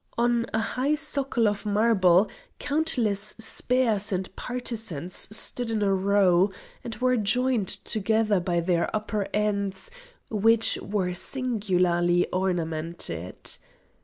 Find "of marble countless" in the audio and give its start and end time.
1.45-3.21